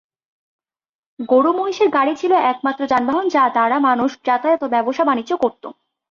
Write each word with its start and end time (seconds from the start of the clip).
গরু-মহিষের 1.29 1.89
গাড়ী 1.89 2.13
ছিল 2.15 2.31
একমাত্র 2.51 2.81
যানবাহন 2.91 3.25
যা 3.29 3.43
দ্বারা 3.49 3.77
মানুষ 3.87 4.11
যাতায়াত 4.27 4.61
ও 4.63 4.73
ব্যবসা-বাণিজ্য 4.73 5.31
করত। 5.43 5.63